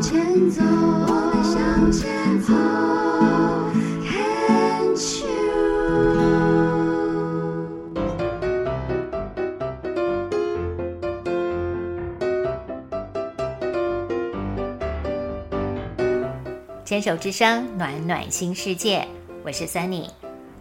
[0.00, 2.52] 前走，我向前走
[16.84, 19.06] 牵手之声，暖暖新世界，
[19.44, 20.08] 我是 Sunny，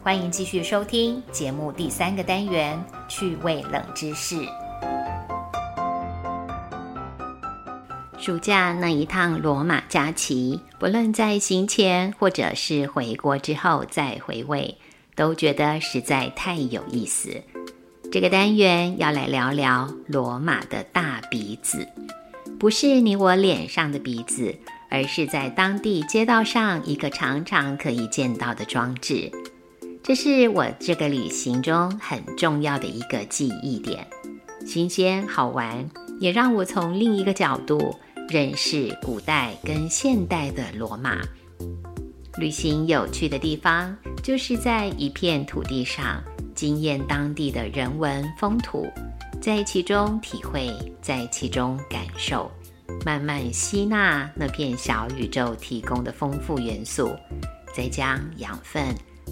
[0.01, 4.37] 欢迎继续收听节目第三个单元趣味冷知识。
[8.25, 14.75] 暑假那一趟罗马假期，不论在行前或者是回国之后再回味，
[15.13, 17.39] 都觉得实在太有意思。
[18.11, 21.87] 这个单元要来聊聊罗马的大鼻子，
[22.57, 24.55] 不是你我脸上的鼻子。
[24.89, 29.29] 而是在当地街道上一个常常可以见到的装置，
[30.01, 34.07] 这是我这个旅行中很重要的一个记忆点，
[34.65, 35.87] 新鲜好玩，
[36.19, 37.93] 也让我从另一个角度
[38.27, 41.21] 认识古代跟现代的罗马。
[42.37, 46.21] 旅行有趣的地方，就是在一片土地上
[46.53, 48.87] 经验当地的人文风土，
[49.41, 50.69] 在其中体会，
[51.01, 52.51] 在其中感受。
[53.05, 57.15] 慢慢吸纳那片小宇宙提供的丰富元素，
[57.75, 58.83] 再将养分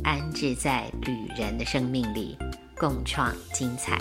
[0.04, 2.38] 安置在旅人的生命里，
[2.76, 4.00] 共创精彩。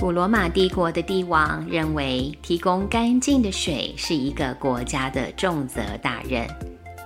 [0.00, 6.48] 古罗马帝国的帝王认为，提供干净的水是一个国家的重责大任，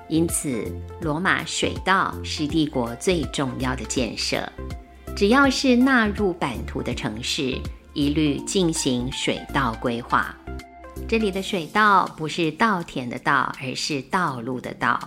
[0.09, 0.65] 因此
[1.01, 4.49] 罗马水道是帝国最重要的建设。
[5.17, 7.59] 只要是纳入版图的城市。
[7.97, 10.35] 一律进行水道规划。
[11.07, 14.99] 这里的水道不是稻田的稻，而是道路的道。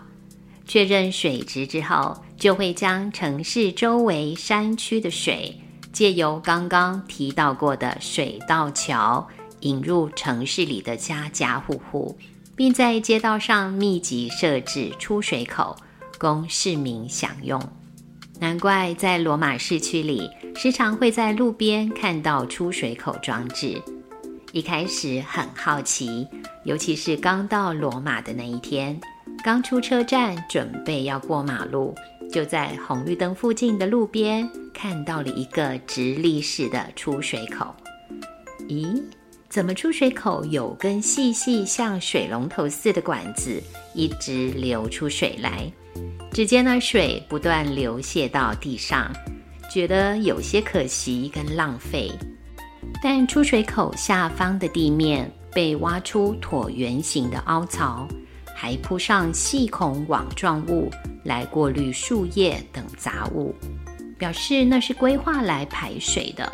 [0.66, 5.54] 确认水质之后，就会将城市周围山区的水，
[5.98, 9.28] 借由刚刚提到过的水道桥，
[9.62, 12.16] 引入城市里的家家户户，
[12.56, 15.76] 并在街道上密集设置出水口，
[16.20, 17.60] 供市民享用。
[18.40, 23.82] 难怪在罗马市区里，时常会在路边看到出水口装置。
[24.52, 26.28] 一开始很好奇，
[26.64, 29.02] 尤其是刚到罗马的那一天，
[29.44, 31.96] 刚出车站准备要过马路，
[32.32, 34.48] 就在红绿灯附近的路边
[34.80, 37.76] 看到了一个直立式的出水口。
[38.68, 39.02] 咦，
[39.50, 43.60] 怎么出水口有根细细像水龙头似的管子，
[43.96, 45.72] 一直流出水来？
[46.32, 49.12] 只见那水不断流泻到地上，
[49.68, 52.12] 觉得有些可惜跟浪费。
[53.02, 58.08] 但出水口下方的地面被挖出椭圆形的凹槽，
[58.56, 60.92] 还铺上细孔网状物
[61.24, 63.56] 来过滤树叶等杂物，
[64.18, 66.52] 表示那是规划来排水的。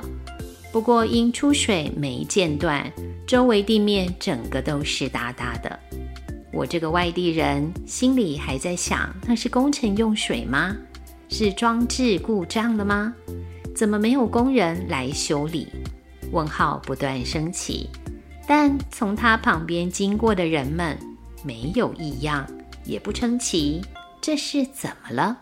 [0.71, 2.91] 不过因出水没间断，
[3.27, 5.79] 周围地面整个都湿哒哒的。
[6.51, 10.75] 我这个外地人心里还在想：那是工程用水吗？
[11.29, 13.13] 是装置故障了吗？
[13.75, 15.67] 怎么没有工人来修理？
[16.31, 17.89] 问号不断升起。
[18.47, 20.97] 但从他旁边经过的人们
[21.43, 22.45] 没有异样，
[22.83, 23.81] 也不称奇。
[24.21, 25.37] 这是怎么了？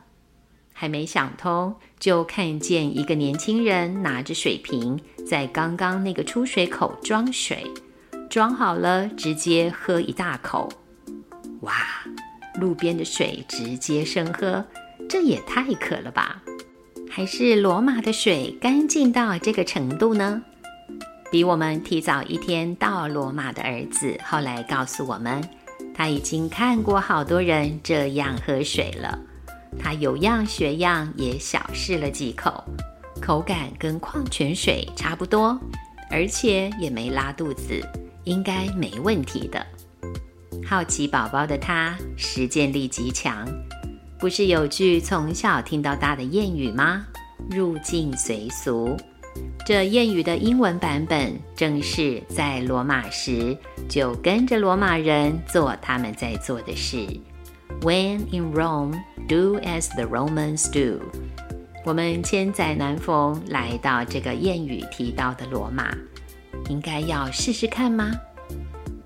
[0.82, 7.64] 还没想通，就看见一个年轻人拿着水瓶在刚刚那个出水口装水，
[8.32, 10.68] 装好了直接喝一大口。
[11.60, 11.72] 哇，
[12.60, 14.66] 路边的水直接生喝，
[15.08, 16.42] 这也太渴了吧？
[17.12, 20.42] 还是罗马的水干净到这个程度呢？
[21.32, 25.48] 比我们提早一天到罗马的儿子后来告诉我们，
[25.94, 29.20] 他已经看过好多人这样喝水了。
[29.80, 32.64] 他有样学样，也小试了几口，
[33.22, 35.60] 口感跟矿泉水差不多，
[36.10, 37.82] 而且也没拉肚子，
[38.24, 39.66] 应该没问题的。
[40.66, 43.48] 好奇宝宝的他，实践力极强。
[44.20, 47.06] 不是有句从小听到大的谚语吗？
[47.50, 48.96] 入境随俗。
[49.66, 53.58] 这谚语的英文版本正是在罗马时
[53.88, 57.08] 就跟着罗马人做他们在做的事。
[57.80, 61.04] When in Rome, do as the Romans do。
[61.84, 65.92] 我们千载难逢来到这个谚语提到的罗马，
[66.70, 68.12] 应该要试试看吗？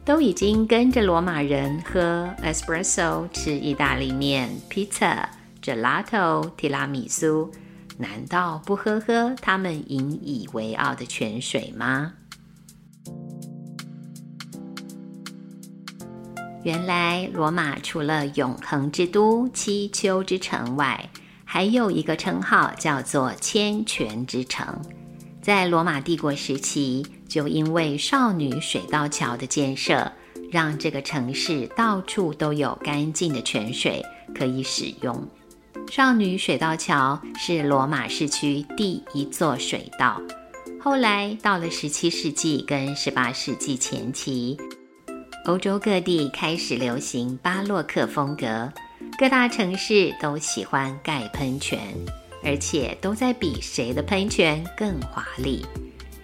[0.03, 5.23] 都已经跟着罗马人喝 espresso、吃意大利面、pizza、
[5.61, 7.49] gelato、提拉米苏，
[7.97, 12.13] 难道不喝喝他们引以为傲的泉水吗？
[16.65, 21.07] 原来罗马除了永恒之都、七丘之城外，
[21.43, 24.65] 还有一个称号叫做千泉之城。
[25.43, 30.11] 在罗马帝国时期，就因为少女水道桥的建设，
[30.51, 34.03] 让这个城市到处都有干净的泉水
[34.35, 35.23] 可以使用。
[35.91, 40.19] 少女水道桥是罗马市区第一座水道。
[40.81, 44.57] 后来到了十七世纪跟十八世纪前期，
[45.45, 48.71] 欧洲各地开始流行巴洛克风格，
[49.17, 51.79] 各大城市都喜欢盖喷泉。
[52.43, 55.65] 而且都在比谁的喷泉更华丽。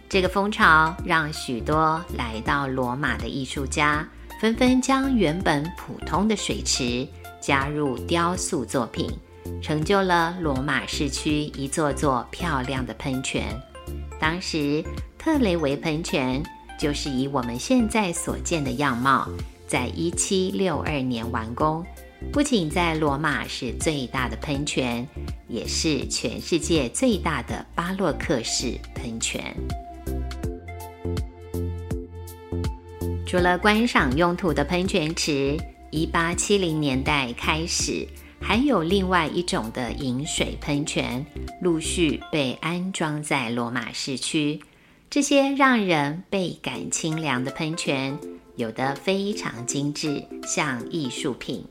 [0.07, 4.07] 这个风潮让许多来到罗马的艺术家
[4.39, 7.07] 纷纷将原本普通的水池
[7.39, 9.11] 加入雕塑作品，
[9.63, 13.43] 成就了罗马市区一座座漂亮的喷泉。
[14.19, 14.83] 当时
[15.17, 16.43] 特雷维喷泉
[16.81, 19.29] 就是以我们现在所见的样貌，
[19.67, 21.85] 在一七六二年完工。
[22.33, 25.07] 不仅在罗马是最大的喷泉，
[25.47, 29.55] 也是全世界最大的巴洛克式喷泉。
[33.27, 35.55] 除了观赏用途的喷泉池，
[35.91, 38.07] 一八七零年代开始，
[38.41, 41.23] 还有另外一种的饮水喷泉
[41.61, 44.59] 陆续被安装在罗马市区。
[45.11, 48.17] 这些让人倍感清凉的喷泉，
[48.55, 51.65] 有的非常精致，像艺术品。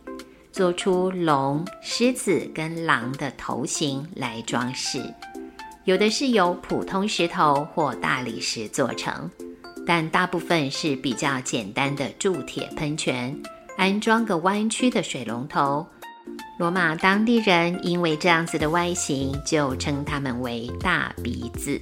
[0.52, 5.02] 做出龙、狮子跟狼的头型来装饰，
[5.84, 9.30] 有的是由普通石头或大理石做成，
[9.86, 13.34] 但大部分是比较简单的铸铁喷泉，
[13.78, 15.86] 安装个弯曲的水龙头。
[16.58, 21.80] 罗马当地人因为这样子的外形，就称它们为大鼻子。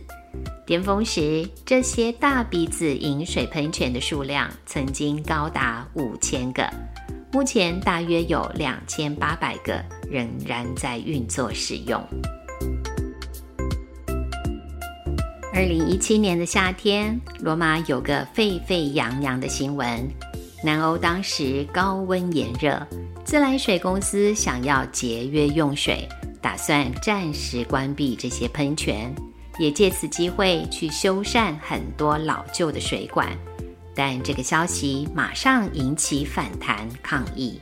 [0.66, 6.68] 巅峰时，这些大鼻子饮水喷泉的数量曾经高达五千个。
[7.32, 12.02] 目前大约有两千八百个仍然在运作使用。
[15.54, 20.08] 二零一七年的夏天，罗马有个沸沸扬扬的新闻：
[20.62, 22.80] 南欧当时高温炎热，
[23.24, 26.08] 自来水公司想要节约用水，
[26.40, 29.12] 打算暂时关闭这些喷泉，
[29.58, 33.28] 也借此机会去修缮很多老旧的水管。
[33.94, 37.60] 但这个消息马上引起反弹抗议，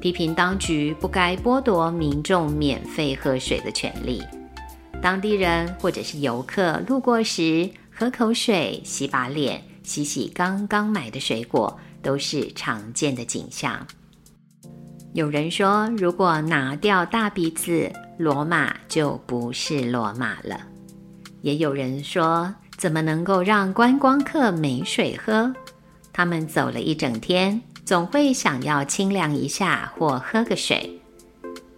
[0.00, 4.22] 批评当局不该剥夺民众免费喝水的权利。
[5.00, 13.86] 当地人或者是游客路过时，喝口水、洗把脸、洗洗刚刚买的水果，都是常见的景象。
[15.14, 20.60] 有人说，如果拿掉大鼻子，罗马就不是罗马了。
[21.42, 25.52] 也有人说，怎么能够让观光客没水喝？
[26.12, 31.00] 他们走了一整天，总会想要清凉一下或喝个水。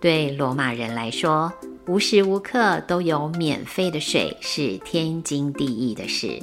[0.01, 1.53] 对罗马人来说，
[1.87, 6.41] 无时无刻都有免费的水是天经地义的事，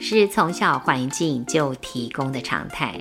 [0.00, 3.00] 是从小环境就提供的常态。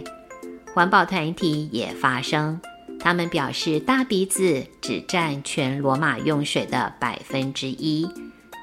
[0.73, 2.61] 环保团体也发声，
[2.99, 8.07] 他们表示大鼻子只占全罗马用水的百分之一，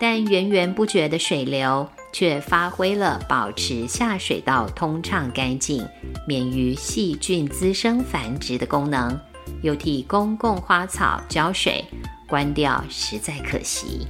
[0.00, 1.88] 但源源不绝的水流。
[2.14, 5.84] 却发挥了保持下水道通畅干净、
[6.28, 9.18] 免于细菌滋生繁殖的功能，
[9.62, 11.84] 又替公共花草浇水，
[12.28, 14.06] 关掉实在可惜。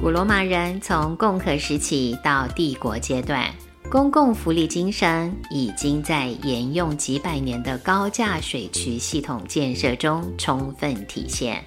[0.00, 3.44] 古罗马人从共和时期到帝国阶段，
[3.90, 11.64] 公共福利精神已经在沿用几百年的高架水渠系统建设中充分体现。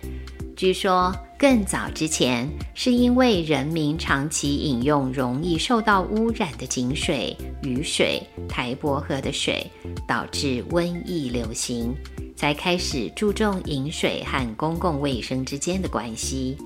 [0.56, 1.14] 据说。
[1.40, 7.34] 更早之前，是因为人民长期饮用容易受到污染的井水、
[7.64, 9.66] 雨水、台伯河的水，
[10.06, 11.96] 导致瘟疫流行，
[12.36, 16.58] 才开始注重饮水和公共卫生之间的关系。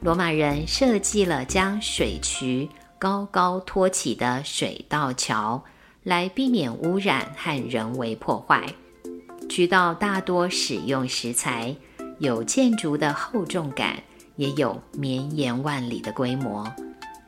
[0.00, 2.68] 罗马人设计了将水渠
[3.00, 5.64] 高高托起的水道桥，
[6.02, 8.62] 来避免污染和人为破坏。
[9.48, 11.74] 渠道大多使用石材，
[12.18, 13.96] 有建筑的厚重感。
[14.36, 16.66] 也有绵延万里的规模，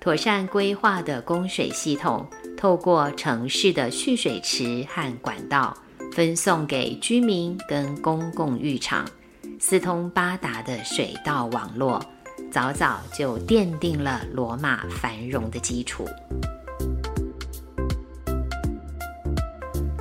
[0.01, 2.27] 妥善规划的供水系统，
[2.57, 5.77] 透过城市的蓄水池和管道，
[6.13, 9.07] 分送给居民跟公共浴场，
[9.59, 12.03] 四通八达的水道网络，
[12.53, 16.07] 早早就奠定了罗马繁荣的基础。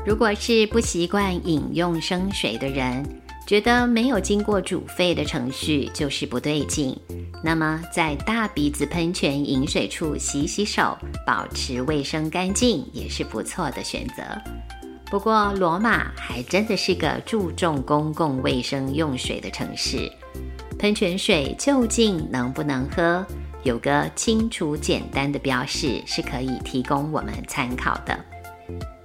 [0.06, 3.06] 如果是不习惯饮用生水的人，
[3.48, 6.98] 觉得没有经过煮沸的程序就是不对劲，
[7.42, 14.24] 那么在大鼻子喷泉饮水处洗洗手，保持卫生干净也是不错的选择。
[15.10, 20.12] 不过，罗马还真的是个注重公共卫生用水的城市。
[20.82, 23.24] 喷泉水究竟能不能喝？
[23.62, 28.20] 有个清楚简单的标示是可以提供我们参考的。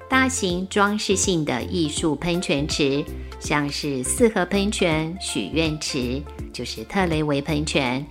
[0.09, 3.05] 大型装饰性的艺术喷泉池，
[3.39, 8.03] 像是四合喷泉、许愿池，就是特雷维喷泉，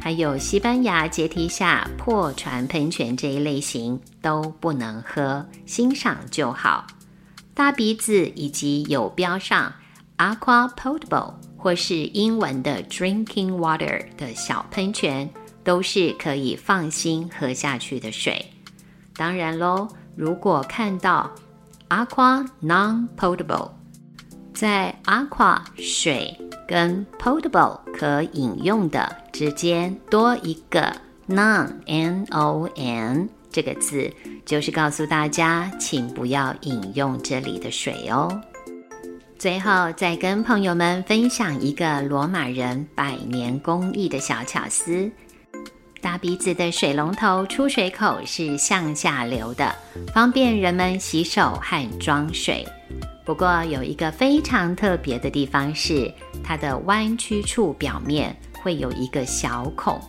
[0.00, 6.86] 还有西班牙阶梯下破船喷泉这一类型都不能喝，欣赏就好。
[7.52, 9.72] 大鼻子以及有标上
[10.18, 15.28] “aqua potable” 或是英文的 “drinking water” 的小喷泉。
[15.64, 18.42] 都是可以放心喝下去的水。
[19.14, 19.86] 当然喽，
[20.16, 21.30] 如果看到
[21.90, 23.68] aqua non-potable，
[24.54, 26.34] 在 aqua 水
[26.66, 30.90] 跟 potable 可饮用的之间多一个
[31.28, 34.10] non n o n 这个字，
[34.46, 38.40] 就是告诉大家，请不要饮用这里的水哦。
[39.38, 45.08] 最后，再跟朋友们分享一个罗马人百年工艺的小巧思。
[46.00, 49.72] 大鼻子的水龙头出水口是向下流的，
[50.12, 52.66] 方便人们洗手和装水。
[53.24, 60.00] 不过有一个非常特别的地方是，它的弯曲处表面会有一个小孔。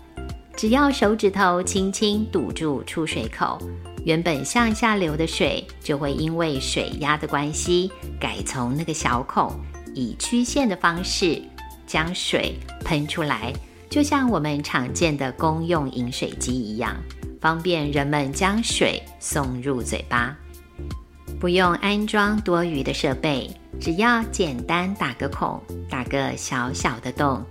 [0.57, 3.59] 只要手指头轻轻堵住出水口，
[4.05, 9.53] 原本向下流的水就会因为水压的关系，改从那个小孔
[9.93, 11.41] 以曲线的方式
[11.85, 13.53] 将水喷出来。
[13.89, 16.95] 就像我们常见的公用饮水机一样，
[17.41, 20.37] 方便人们将水送入嘴巴，
[21.39, 23.49] 不用安装多余的设备，
[23.81, 27.43] 只要简单打个孔，打个小小的洞。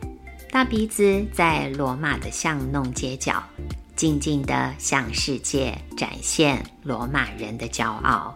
[0.51, 3.43] 大鼻子在罗马的巷弄街角，
[3.99, 8.33] 静静地向世界展现罗马人的骄傲。